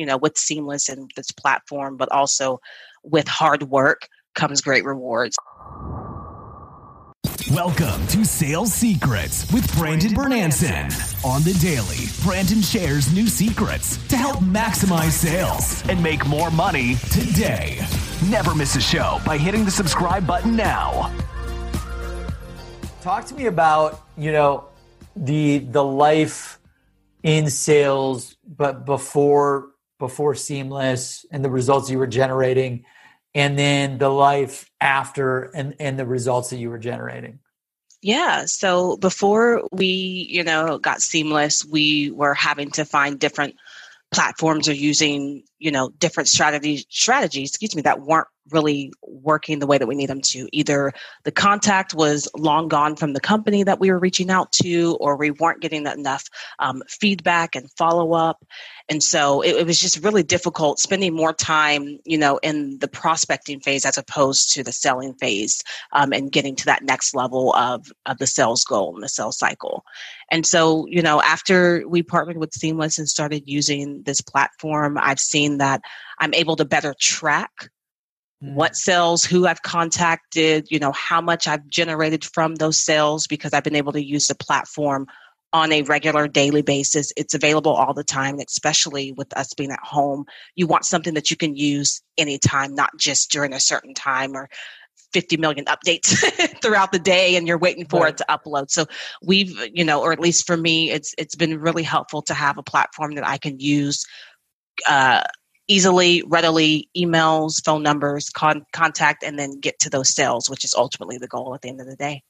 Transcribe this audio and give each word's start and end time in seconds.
you 0.00 0.06
know, 0.06 0.16
with 0.16 0.38
Seamless 0.38 0.88
and 0.88 1.10
this 1.14 1.30
platform, 1.30 1.98
but 1.98 2.10
also 2.10 2.58
with 3.02 3.28
hard 3.28 3.64
work 3.64 4.08
comes 4.34 4.62
great 4.62 4.82
rewards. 4.82 5.36
Welcome 7.52 8.06
to 8.06 8.24
Sales 8.24 8.72
Secrets 8.72 9.52
with 9.52 9.70
Brandon 9.76 10.12
Bornancin. 10.12 10.86
On 11.22 11.42
the 11.42 11.52
daily, 11.60 12.06
Brandon 12.22 12.62
shares 12.62 13.12
new 13.12 13.26
secrets 13.26 13.98
to 14.06 14.16
help 14.16 14.38
maximize 14.38 15.10
sales 15.10 15.86
and 15.90 16.02
make 16.02 16.26
more 16.26 16.50
money 16.50 16.94
today. 17.12 17.86
Never 18.30 18.54
miss 18.54 18.76
a 18.76 18.80
show 18.80 19.18
by 19.26 19.36
hitting 19.36 19.66
the 19.66 19.70
subscribe 19.70 20.26
button 20.26 20.56
now. 20.56 21.14
Talk 23.02 23.26
to 23.26 23.34
me 23.34 23.46
about, 23.46 24.02
you 24.16 24.32
know, 24.32 24.64
the 25.14 25.58
the 25.58 25.84
life 25.84 26.58
in 27.22 27.50
sales 27.50 28.38
but 28.46 28.86
before 28.86 29.72
before 30.00 30.34
seamless 30.34 31.24
and 31.30 31.44
the 31.44 31.50
results 31.50 31.88
you 31.88 31.98
were 31.98 32.08
generating 32.08 32.84
and 33.32 33.56
then 33.56 33.98
the 33.98 34.08
life 34.08 34.68
after 34.80 35.42
and 35.54 35.76
and 35.78 35.96
the 35.96 36.06
results 36.06 36.50
that 36.50 36.56
you 36.56 36.70
were 36.70 36.78
generating 36.78 37.38
yeah. 38.02 38.46
So 38.46 38.96
before 38.96 39.68
we, 39.72 40.26
you 40.30 40.42
know, 40.42 40.78
got 40.78 41.02
seamless, 41.02 41.64
we 41.64 42.10
were 42.10 42.34
having 42.34 42.70
to 42.72 42.84
find 42.84 43.18
different 43.18 43.56
platforms 44.10 44.68
or 44.68 44.72
using, 44.72 45.44
you 45.60 45.70
know, 45.70 45.90
different 45.98 46.28
strategies 46.28 46.86
strategies, 46.88 47.50
excuse 47.50 47.76
me, 47.76 47.82
that 47.82 48.00
weren't 48.00 48.26
really 48.50 48.92
working 49.02 49.58
the 49.58 49.66
way 49.66 49.78
that 49.78 49.86
we 49.86 49.94
need 49.94 50.08
them 50.08 50.20
to. 50.20 50.48
Either 50.52 50.92
the 51.24 51.32
contact 51.32 51.94
was 51.94 52.28
long 52.36 52.68
gone 52.68 52.96
from 52.96 53.12
the 53.12 53.20
company 53.20 53.62
that 53.62 53.78
we 53.78 53.90
were 53.90 53.98
reaching 53.98 54.30
out 54.30 54.50
to, 54.52 54.96
or 55.00 55.16
we 55.16 55.30
weren't 55.30 55.60
getting 55.60 55.86
enough 55.86 56.28
um, 56.58 56.82
feedback 56.88 57.54
and 57.54 57.70
follow 57.72 58.12
up. 58.12 58.44
And 58.88 59.02
so 59.02 59.42
it, 59.42 59.54
it, 59.56 59.66
was 59.66 59.78
just 59.78 60.02
really 60.02 60.22
difficult 60.22 60.80
spending 60.80 61.14
more 61.14 61.32
time, 61.32 61.98
you 62.04 62.18
know, 62.18 62.38
in 62.38 62.78
the 62.78 62.88
prospecting 62.88 63.60
phase 63.60 63.84
as 63.84 63.98
opposed 63.98 64.52
to 64.54 64.64
the 64.64 64.72
selling 64.72 65.14
phase 65.14 65.62
um, 65.92 66.12
and 66.12 66.32
getting 66.32 66.56
to 66.56 66.64
that 66.66 66.82
next 66.82 67.14
level 67.14 67.54
of, 67.54 67.86
of 68.06 68.18
the 68.18 68.26
sales 68.26 68.64
goal 68.64 68.94
and 68.94 69.02
the 69.02 69.08
sales 69.08 69.38
cycle. 69.38 69.84
And 70.30 70.46
so, 70.46 70.86
you 70.88 71.02
know, 71.02 71.20
after 71.20 71.84
we 71.88 72.02
partnered 72.02 72.38
with 72.38 72.52
Seamless 72.52 72.98
and 72.98 73.08
started 73.08 73.44
using 73.46 74.02
this 74.02 74.20
platform, 74.20 74.98
I've 75.00 75.20
seen 75.20 75.49
that 75.58 75.82
I'm 76.18 76.34
able 76.34 76.56
to 76.56 76.64
better 76.64 76.94
track 76.98 77.70
what 78.40 78.74
sales, 78.74 79.22
who 79.24 79.46
I've 79.46 79.62
contacted, 79.62 80.66
you 80.70 80.78
know, 80.78 80.92
how 80.92 81.20
much 81.20 81.46
I've 81.46 81.66
generated 81.68 82.24
from 82.24 82.54
those 82.54 82.78
sales 82.78 83.26
because 83.26 83.52
I've 83.52 83.64
been 83.64 83.76
able 83.76 83.92
to 83.92 84.02
use 84.02 84.28
the 84.28 84.34
platform 84.34 85.06
on 85.52 85.72
a 85.72 85.82
regular 85.82 86.26
daily 86.26 86.62
basis. 86.62 87.12
It's 87.16 87.34
available 87.34 87.72
all 87.72 87.92
the 87.92 88.04
time, 88.04 88.38
especially 88.38 89.12
with 89.12 89.36
us 89.36 89.52
being 89.52 89.72
at 89.72 89.80
home. 89.82 90.24
You 90.54 90.66
want 90.66 90.86
something 90.86 91.12
that 91.14 91.30
you 91.30 91.36
can 91.36 91.54
use 91.54 92.00
anytime, 92.16 92.74
not 92.74 92.90
just 92.96 93.30
during 93.30 93.52
a 93.52 93.60
certain 93.60 93.92
time 93.92 94.34
or 94.34 94.48
50 95.12 95.36
million 95.36 95.66
updates 95.66 96.14
throughout 96.62 96.92
the 96.92 96.98
day 96.98 97.36
and 97.36 97.46
you're 97.46 97.58
waiting 97.58 97.84
for 97.84 98.04
right. 98.04 98.14
it 98.14 98.16
to 98.18 98.26
upload. 98.30 98.70
So 98.70 98.86
we've, 99.22 99.52
you 99.74 99.84
know, 99.84 100.00
or 100.00 100.12
at 100.12 100.20
least 100.20 100.46
for 100.46 100.56
me, 100.56 100.90
it's 100.90 101.14
it's 101.18 101.34
been 101.34 101.60
really 101.60 101.82
helpful 101.82 102.22
to 102.22 102.34
have 102.34 102.56
a 102.56 102.62
platform 102.62 103.16
that 103.16 103.26
I 103.26 103.36
can 103.36 103.58
use 103.58 104.06
uh, 104.88 105.22
easily, 105.70 106.22
readily, 106.26 106.88
emails, 106.96 107.64
phone 107.64 107.82
numbers, 107.82 108.28
con- 108.30 108.66
contact, 108.72 109.22
and 109.22 109.38
then 109.38 109.60
get 109.60 109.78
to 109.80 109.90
those 109.90 110.08
sales, 110.10 110.50
which 110.50 110.64
is 110.64 110.74
ultimately 110.74 111.16
the 111.16 111.28
goal 111.28 111.54
at 111.54 111.62
the 111.62 111.68
end 111.68 111.80
of 111.80 111.86
the 111.86 111.96
day. 111.96 112.22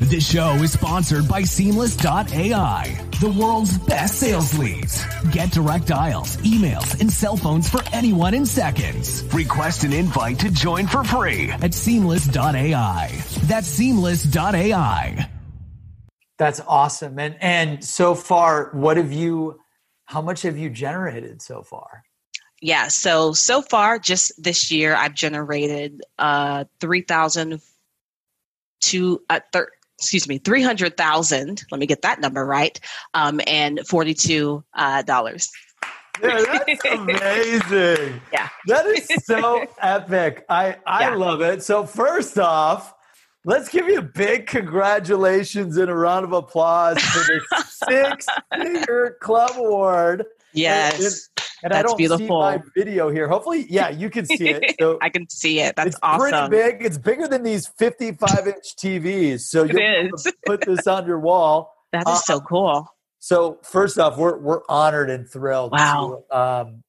This 0.00 0.30
show 0.30 0.52
is 0.56 0.72
sponsored 0.72 1.26
by 1.26 1.42
Seamless.ai, 1.42 3.00
the 3.20 3.30
world's 3.30 3.76
best 3.78 4.20
sales 4.20 4.56
leads. 4.56 5.04
Get 5.32 5.50
direct 5.50 5.86
dials, 5.86 6.36
emails, 6.38 7.00
and 7.00 7.10
cell 7.10 7.36
phones 7.36 7.68
for 7.68 7.80
anyone 7.92 8.34
in 8.34 8.46
seconds. 8.46 9.24
Request 9.32 9.84
an 9.84 9.92
invite 9.92 10.38
to 10.40 10.50
join 10.50 10.86
for 10.86 11.02
free 11.02 11.50
at 11.50 11.74
Seamless.ai. 11.74 13.24
That's 13.44 13.66
Seamless.ai. 13.66 15.30
That's 16.38 16.60
awesome. 16.68 17.18
And 17.18 17.36
and 17.40 17.84
so 17.84 18.14
far, 18.14 18.70
what 18.74 18.98
have 18.98 19.12
you 19.12 19.58
how 20.06 20.22
much 20.22 20.42
have 20.42 20.56
you 20.56 20.70
generated 20.70 21.42
so 21.42 21.62
far? 21.62 22.04
Yeah, 22.62 22.88
so 22.88 23.32
so 23.32 23.60
far, 23.60 23.98
just 23.98 24.32
this 24.42 24.70
year, 24.70 24.94
I've 24.94 25.14
generated 25.14 26.02
uh, 26.18 26.64
three 26.80 27.02
thousand 27.02 27.60
to 28.82 29.20
uh, 29.28 29.40
thir- 29.52 29.72
excuse 29.98 30.26
me, 30.26 30.38
three 30.38 30.62
hundred 30.62 30.96
thousand. 30.96 31.64
Let 31.70 31.78
me 31.78 31.86
get 31.86 32.02
that 32.02 32.20
number 32.20 32.46
right. 32.46 32.78
Um, 33.12 33.40
and 33.46 33.80
forty 33.86 34.14
two 34.14 34.64
uh, 34.74 35.02
dollars. 35.02 35.50
Yeah, 36.22 36.62
that's 36.66 36.84
amazing. 36.86 38.22
yeah, 38.32 38.48
that 38.66 38.86
is 38.86 39.06
so 39.24 39.66
epic. 39.82 40.46
I 40.48 40.76
I 40.86 41.10
yeah. 41.10 41.14
love 41.14 41.42
it. 41.42 41.62
So 41.62 41.84
first 41.84 42.38
off, 42.38 42.94
Let's 43.48 43.68
give 43.68 43.86
you 43.86 44.00
a 44.00 44.02
big 44.02 44.48
congratulations 44.48 45.76
and 45.76 45.88
a 45.88 45.94
round 45.94 46.24
of 46.24 46.32
applause 46.32 47.00
for 47.00 47.20
the 47.20 47.64
six 47.88 48.26
figure 48.52 49.18
club 49.22 49.52
award. 49.54 50.24
Yes. 50.52 50.96
And, 50.96 51.04
and, 51.04 51.14
and 51.62 51.72
That's 51.72 51.78
I 51.78 51.82
don't 51.82 51.96
beautiful. 51.96 52.26
see 52.26 52.28
my 52.28 52.60
video 52.76 53.08
here. 53.08 53.28
Hopefully, 53.28 53.64
yeah, 53.70 53.88
you 53.88 54.10
can 54.10 54.26
see 54.26 54.48
it. 54.48 54.74
So 54.80 54.98
I 55.02 55.10
can 55.10 55.30
see 55.30 55.60
it. 55.60 55.76
That's 55.76 55.90
it's 55.90 55.98
awesome. 56.02 56.48
Pretty 56.48 56.72
big. 56.72 56.84
It's 56.84 56.98
bigger 56.98 57.28
than 57.28 57.44
these 57.44 57.68
55 57.68 58.48
inch 58.48 58.76
TVs. 58.76 59.42
So 59.42 59.62
you 59.62 60.10
put 60.44 60.62
this 60.62 60.88
on 60.88 61.06
your 61.06 61.20
wall. 61.20 61.72
That 61.92 62.00
is 62.00 62.14
uh, 62.14 62.16
so 62.16 62.40
cool. 62.40 62.88
So 63.20 63.60
first 63.62 63.96
off, 63.96 64.18
we're 64.18 64.38
we're 64.38 64.62
honored 64.68 65.08
and 65.08 65.30
thrilled 65.30 65.70
wow. 65.70 66.24
to 66.30 66.36
um, 66.36 66.82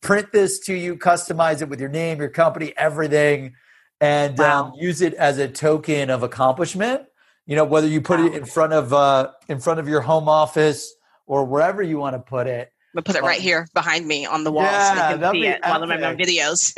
print 0.00 0.32
this 0.32 0.58
to 0.60 0.74
you, 0.74 0.96
customize 0.96 1.60
it 1.60 1.68
with 1.68 1.80
your 1.80 1.90
name, 1.90 2.18
your 2.18 2.30
company, 2.30 2.72
everything 2.78 3.52
and 4.00 4.38
wow. 4.38 4.66
um, 4.66 4.72
use 4.78 5.02
it 5.02 5.14
as 5.14 5.38
a 5.38 5.48
token 5.48 6.10
of 6.10 6.22
accomplishment. 6.22 7.02
You 7.46 7.56
know, 7.56 7.64
whether 7.64 7.86
you 7.86 8.00
put 8.00 8.20
wow. 8.20 8.26
it 8.26 8.34
in 8.34 8.44
front 8.44 8.72
of 8.72 8.92
uh, 8.92 9.30
in 9.48 9.58
front 9.58 9.80
of 9.80 9.88
your 9.88 10.00
home 10.00 10.28
office 10.28 10.94
or 11.26 11.44
wherever 11.44 11.82
you 11.82 11.98
want 11.98 12.14
to 12.14 12.20
put 12.20 12.46
it. 12.46 12.72
But 12.94 13.04
put 13.04 13.16
it 13.16 13.22
right 13.22 13.38
um, 13.38 13.42
here 13.42 13.66
behind 13.74 14.06
me 14.06 14.26
on 14.26 14.44
the 14.44 14.52
wall 14.52 14.64
yeah, 14.64 15.10
so 15.10 15.16
they 15.16 15.22
can 15.22 15.32
see 15.32 15.46
it 15.46 15.60
while 15.62 15.82
I'm 15.82 15.90
on 15.90 16.16
videos. 16.16 16.74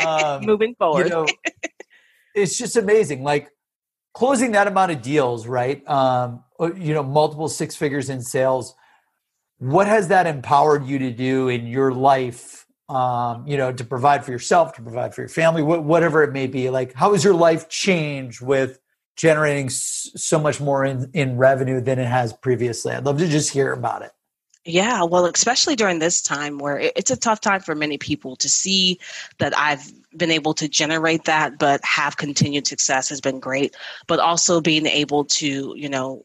um, 0.06 0.44
Moving 0.44 0.74
forward, 0.74 1.04
you 1.04 1.10
know, 1.10 1.26
it's 2.34 2.58
just 2.58 2.76
amazing. 2.76 3.22
Like 3.22 3.48
closing 4.12 4.52
that 4.52 4.66
amount 4.66 4.92
of 4.92 5.02
deals, 5.02 5.46
right? 5.46 5.86
Um, 5.88 6.44
you 6.60 6.94
know, 6.94 7.02
multiple 7.02 7.48
six 7.48 7.76
figures 7.76 8.10
in 8.10 8.22
sales. 8.22 8.74
What 9.58 9.86
has 9.86 10.08
that 10.08 10.26
empowered 10.26 10.84
you 10.84 10.98
to 10.98 11.10
do 11.12 11.48
in 11.48 11.66
your 11.66 11.92
life 11.92 12.61
um, 12.88 13.46
you 13.46 13.56
know, 13.56 13.72
to 13.72 13.84
provide 13.84 14.24
for 14.24 14.30
yourself, 14.32 14.74
to 14.74 14.82
provide 14.82 15.14
for 15.14 15.22
your 15.22 15.28
family, 15.28 15.62
wh- 15.62 15.84
whatever 15.84 16.22
it 16.22 16.32
may 16.32 16.46
be. 16.46 16.70
Like, 16.70 16.92
how 16.94 17.12
has 17.12 17.24
your 17.24 17.34
life 17.34 17.68
changed 17.68 18.40
with 18.40 18.78
generating 19.16 19.66
s- 19.66 20.10
so 20.16 20.38
much 20.38 20.60
more 20.60 20.84
in, 20.84 21.10
in 21.14 21.36
revenue 21.36 21.80
than 21.80 21.98
it 21.98 22.06
has 22.06 22.32
previously? 22.32 22.92
I'd 22.92 23.04
love 23.04 23.18
to 23.18 23.28
just 23.28 23.50
hear 23.50 23.72
about 23.72 24.02
it. 24.02 24.12
Yeah, 24.64 25.02
well, 25.04 25.26
especially 25.26 25.74
during 25.74 25.98
this 25.98 26.22
time 26.22 26.58
where 26.58 26.78
it's 26.78 27.10
a 27.10 27.16
tough 27.16 27.40
time 27.40 27.60
for 27.60 27.74
many 27.74 27.98
people 27.98 28.36
to 28.36 28.48
see 28.48 29.00
that 29.38 29.56
I've 29.58 29.90
been 30.16 30.30
able 30.30 30.54
to 30.54 30.68
generate 30.68 31.24
that, 31.24 31.58
but 31.58 31.84
have 31.84 32.16
continued 32.16 32.68
success 32.68 33.08
has 33.08 33.20
been 33.20 33.40
great. 33.40 33.76
But 34.06 34.20
also 34.20 34.60
being 34.60 34.86
able 34.86 35.24
to, 35.24 35.74
you 35.76 35.88
know, 35.88 36.24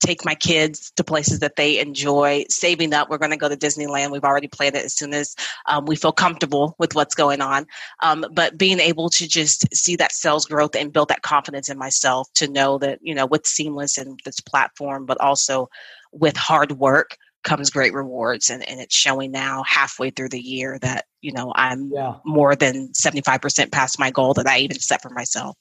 take 0.00 0.24
my 0.24 0.34
kids 0.34 0.92
to 0.96 1.04
places 1.04 1.40
that 1.40 1.56
they 1.56 1.78
enjoy, 1.78 2.44
saving 2.48 2.92
up. 2.92 3.08
We're 3.08 3.18
going 3.18 3.30
to 3.30 3.36
go 3.36 3.48
to 3.48 3.56
Disneyland. 3.56 4.10
We've 4.10 4.24
already 4.24 4.48
planned 4.48 4.76
it 4.76 4.84
as 4.84 4.94
soon 4.94 5.14
as 5.14 5.34
um, 5.66 5.86
we 5.86 5.96
feel 5.96 6.12
comfortable 6.12 6.74
with 6.78 6.94
what's 6.94 7.14
going 7.14 7.40
on. 7.40 7.66
Um, 8.02 8.24
but 8.32 8.58
being 8.58 8.80
able 8.80 9.08
to 9.10 9.26
just 9.28 9.74
see 9.74 9.96
that 9.96 10.12
sales 10.12 10.46
growth 10.46 10.74
and 10.76 10.92
build 10.92 11.08
that 11.08 11.22
confidence 11.22 11.68
in 11.68 11.78
myself 11.78 12.28
to 12.34 12.48
know 12.48 12.78
that, 12.78 12.98
you 13.02 13.14
know, 13.14 13.26
with 13.26 13.46
Seamless 13.46 13.98
and 13.98 14.20
this 14.24 14.40
platform, 14.40 15.06
but 15.06 15.20
also 15.20 15.68
with 16.12 16.36
hard 16.36 16.72
work 16.72 17.16
comes 17.44 17.70
great 17.70 17.92
rewards 17.92 18.50
and, 18.50 18.66
and 18.68 18.80
it's 18.80 18.94
showing 18.94 19.30
now 19.30 19.62
halfway 19.64 20.10
through 20.10 20.30
the 20.30 20.40
year 20.40 20.78
that 20.80 21.04
you 21.20 21.30
know 21.30 21.52
i'm 21.54 21.90
yeah. 21.92 22.14
more 22.24 22.56
than 22.56 22.88
75% 22.88 23.70
past 23.70 23.98
my 23.98 24.10
goal 24.10 24.32
that 24.34 24.46
i 24.46 24.58
even 24.58 24.78
set 24.78 25.02
for 25.02 25.10
myself 25.10 25.54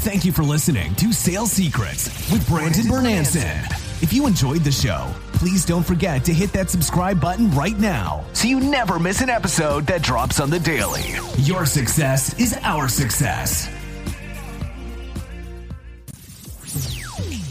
Thank 0.00 0.24
you 0.24 0.32
for 0.32 0.44
listening 0.44 0.94
to 0.94 1.12
Sales 1.12 1.50
Secrets 1.50 2.06
with 2.30 2.46
Brandon 2.48 2.84
Bornancin. 2.84 3.64
If 4.00 4.12
you 4.12 4.26
enjoyed 4.28 4.62
the 4.62 4.70
show, 4.70 5.12
please 5.34 5.64
don't 5.64 5.82
forget 5.84 6.24
to 6.26 6.32
hit 6.32 6.52
that 6.52 6.70
subscribe 6.70 7.20
button 7.20 7.50
right 7.50 7.76
now 7.78 8.24
so 8.32 8.46
you 8.46 8.60
never 8.60 9.00
miss 9.00 9.20
an 9.22 9.28
episode 9.28 9.86
that 9.86 10.02
drops 10.02 10.38
on 10.38 10.50
the 10.50 10.60
daily. 10.60 11.02
Your 11.38 11.66
success 11.66 12.38
is 12.38 12.56
our 12.62 12.88
success. 12.88 13.68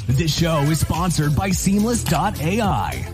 This 0.07 0.35
show 0.35 0.61
is 0.61 0.79
sponsored 0.79 1.35
by 1.35 1.49
Seamless.ai, 1.49 3.13